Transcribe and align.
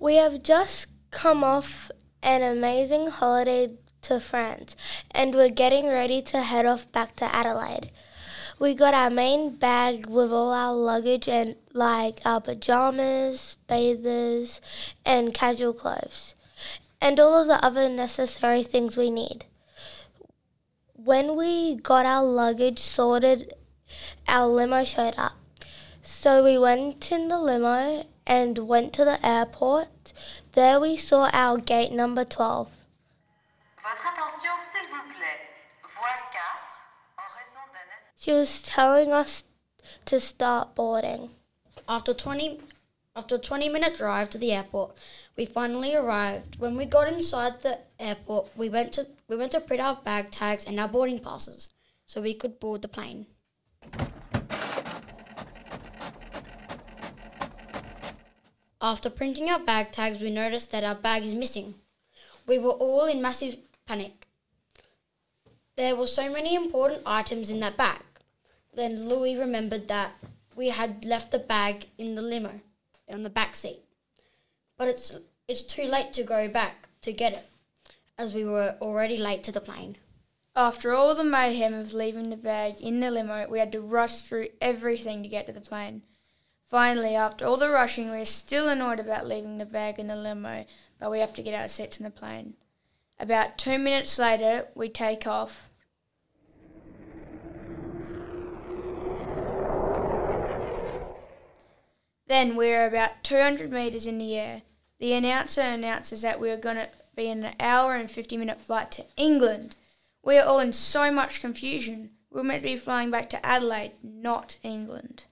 We 0.00 0.14
have 0.14 0.42
just 0.42 0.86
come 1.10 1.44
off 1.44 1.90
an 2.22 2.42
amazing 2.42 3.08
holiday 3.08 3.76
to 4.00 4.18
France 4.18 4.74
and 5.10 5.34
we're 5.34 5.50
getting 5.50 5.88
ready 5.88 6.22
to 6.22 6.40
head 6.40 6.64
off 6.64 6.90
back 6.90 7.16
to 7.16 7.26
Adelaide. 7.26 7.90
We 8.58 8.72
got 8.72 8.94
our 8.94 9.10
main 9.10 9.56
bag 9.56 10.06
with 10.06 10.32
all 10.32 10.54
our 10.54 10.74
luggage 10.74 11.28
and 11.28 11.56
like 11.74 12.22
our 12.24 12.40
pajamas, 12.40 13.58
bathers, 13.66 14.62
and 15.04 15.34
casual 15.34 15.74
clothes, 15.74 16.34
and 17.02 17.20
all 17.20 17.38
of 17.38 17.48
the 17.48 17.62
other 17.62 17.90
necessary 17.90 18.62
things 18.62 18.96
we 18.96 19.10
need. 19.10 19.44
When 20.94 21.36
we 21.36 21.76
got 21.76 22.06
our 22.06 22.24
luggage 22.24 22.78
sorted, 22.78 23.52
our 24.26 24.46
limo 24.46 24.82
showed 24.82 25.14
up. 25.18 25.36
So 26.00 26.42
we 26.42 26.56
went 26.56 27.12
in 27.12 27.28
the 27.28 27.38
limo 27.38 28.06
and 28.30 28.56
went 28.58 28.92
to 28.92 29.04
the 29.04 29.18
airport. 29.26 30.12
There 30.52 30.78
we 30.78 30.96
saw 30.96 31.28
our 31.32 31.58
gate 31.58 31.90
number 31.90 32.24
12. 32.24 32.68
Votre 33.82 34.06
attention, 34.12 34.54
s'il 34.70 34.86
vous 34.88 35.04
plaît. 35.10 35.40
Voie 35.82 36.18
4, 36.30 36.40
en 37.18 37.28
raison 37.34 37.64
d'un 37.74 37.86
accident. 37.90 38.22
She 38.22 38.32
was 38.32 38.62
telling 38.62 39.12
us 39.12 39.42
to 40.04 40.20
start 40.20 40.76
boarding. 40.76 41.30
After 41.88 42.14
20 42.14 42.60
after 43.16 43.34
a 43.34 43.38
20 43.38 43.68
minute 43.68 43.96
drive 43.96 44.30
to 44.30 44.38
the 44.38 44.52
airport, 44.52 44.96
we 45.36 45.44
finally 45.44 45.96
arrived. 45.96 46.60
When 46.60 46.76
we 46.76 46.84
got 46.84 47.12
inside 47.12 47.62
the 47.62 47.80
airport, 47.98 48.56
we 48.56 48.70
went 48.70 48.92
to 48.92 49.08
we 49.26 49.36
went 49.36 49.50
to 49.52 49.60
print 49.60 49.82
our 49.82 49.96
bag 49.96 50.30
tags 50.30 50.64
and 50.64 50.78
our 50.78 50.86
boarding 50.86 51.18
passes 51.18 51.68
so 52.06 52.20
we 52.20 52.34
could 52.34 52.60
board 52.60 52.82
the 52.82 52.88
plane. 52.88 53.26
After 58.82 59.10
printing 59.10 59.50
our 59.50 59.58
bag 59.58 59.92
tags, 59.92 60.20
we 60.20 60.30
noticed 60.30 60.72
that 60.72 60.84
our 60.84 60.94
bag 60.94 61.24
is 61.24 61.34
missing. 61.34 61.74
We 62.46 62.58
were 62.58 62.70
all 62.70 63.04
in 63.04 63.20
massive 63.20 63.58
panic. 63.86 64.26
There 65.76 65.94
were 65.94 66.06
so 66.06 66.32
many 66.32 66.54
important 66.54 67.02
items 67.04 67.50
in 67.50 67.60
that 67.60 67.76
bag. 67.76 68.00
Then 68.74 69.06
Louis 69.06 69.36
remembered 69.36 69.88
that 69.88 70.12
we 70.56 70.70
had 70.70 71.04
left 71.04 71.30
the 71.30 71.38
bag 71.38 71.88
in 71.98 72.14
the 72.14 72.22
limo 72.22 72.60
on 73.08 73.22
the 73.22 73.30
back 73.30 73.54
seat. 73.54 73.80
But 74.78 74.88
it's 74.88 75.18
it's 75.46 75.62
too 75.62 75.84
late 75.84 76.12
to 76.14 76.22
go 76.22 76.48
back 76.48 76.88
to 77.02 77.12
get 77.12 77.32
it 77.34 77.48
as 78.16 78.32
we 78.32 78.44
were 78.44 78.76
already 78.80 79.18
late 79.18 79.42
to 79.44 79.52
the 79.52 79.60
plane. 79.60 79.96
After 80.56 80.92
all 80.92 81.14
the 81.14 81.24
mayhem 81.24 81.74
of 81.74 81.92
leaving 81.92 82.30
the 82.30 82.36
bag 82.36 82.80
in 82.80 83.00
the 83.00 83.10
limo, 83.10 83.46
we 83.48 83.58
had 83.58 83.72
to 83.72 83.80
rush 83.80 84.22
through 84.22 84.48
everything 84.60 85.22
to 85.22 85.28
get 85.28 85.46
to 85.46 85.52
the 85.52 85.60
plane. 85.60 86.02
Finally, 86.70 87.16
after 87.16 87.44
all 87.44 87.56
the 87.56 87.68
rushing, 87.68 88.12
we 88.12 88.18
are 88.18 88.24
still 88.24 88.68
annoyed 88.68 89.00
about 89.00 89.26
leaving 89.26 89.58
the 89.58 89.66
bag 89.66 89.98
in 89.98 90.06
the 90.06 90.14
limo, 90.14 90.64
but 91.00 91.10
we 91.10 91.18
have 91.18 91.34
to 91.34 91.42
get 91.42 91.60
our 91.60 91.66
seats 91.66 91.98
in 91.98 92.04
the 92.04 92.10
plane. 92.10 92.54
About 93.18 93.58
two 93.58 93.76
minutes 93.76 94.20
later, 94.20 94.68
we 94.76 94.88
take 94.88 95.26
off. 95.26 95.68
Then 102.28 102.54
we 102.54 102.72
are 102.72 102.86
about 102.86 103.24
200 103.24 103.72
metres 103.72 104.06
in 104.06 104.18
the 104.18 104.36
air. 104.36 104.62
The 105.00 105.14
announcer 105.14 105.62
announces 105.62 106.22
that 106.22 106.38
we 106.38 106.50
are 106.50 106.56
going 106.56 106.76
to 106.76 106.88
be 107.16 107.26
in 107.26 107.42
an 107.42 107.56
hour 107.58 107.96
and 107.96 108.08
50 108.08 108.36
minute 108.36 108.60
flight 108.60 108.92
to 108.92 109.06
England. 109.16 109.74
We 110.22 110.38
are 110.38 110.46
all 110.46 110.60
in 110.60 110.72
so 110.72 111.10
much 111.10 111.40
confusion. 111.40 112.10
We're 112.30 112.44
meant 112.44 112.62
to 112.62 112.68
be 112.68 112.76
flying 112.76 113.10
back 113.10 113.28
to 113.30 113.44
Adelaide, 113.44 113.94
not 114.04 114.58
England. 114.62 115.24